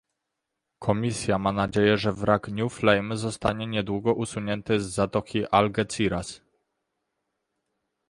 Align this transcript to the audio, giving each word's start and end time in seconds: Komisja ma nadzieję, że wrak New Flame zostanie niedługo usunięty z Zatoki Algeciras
Komisja 0.79 1.37
ma 1.37 1.51
nadzieję, 1.51 1.97
że 1.97 2.13
wrak 2.13 2.47
New 2.47 2.73
Flame 2.73 3.17
zostanie 3.17 3.67
niedługo 3.67 4.13
usunięty 4.13 4.79
z 4.79 4.85
Zatoki 4.87 5.45
Algeciras 5.47 6.41